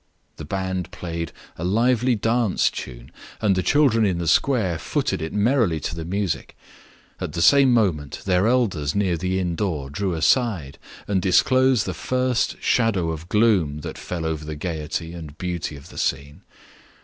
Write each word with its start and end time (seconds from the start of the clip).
The 0.37 0.45
band 0.45 0.89
played 0.89 1.31
a 1.57 1.63
lively 1.63 2.15
dance 2.15 2.71
tune, 2.71 3.11
and 3.39 3.55
the 3.55 3.61
children 3.61 4.03
in 4.03 4.17
the 4.17 4.27
square 4.27 4.79
footed 4.79 5.21
it 5.21 5.31
merrily 5.31 5.79
to 5.81 5.93
the 5.95 6.03
music. 6.03 6.57
At 7.19 7.33
the 7.33 7.41
same 7.43 7.71
moment, 7.71 8.23
their 8.25 8.47
elders 8.47 8.95
near 8.95 9.15
the 9.15 9.37
inn 9.37 9.53
door 9.55 9.91
drew 9.91 10.13
aside, 10.15 10.79
and 11.07 11.21
disclosed 11.21 11.85
the 11.85 11.93
first 11.93 12.55
shadow 12.59 13.11
of 13.11 13.29
gloom 13.29 13.81
that 13.81 13.99
fell 13.99 14.25
over 14.25 14.43
the 14.43 14.55
gayety 14.55 15.13
and 15.13 15.37
beauty 15.37 15.75
of 15.75 15.89
the 15.89 15.99
scene. 15.99 16.41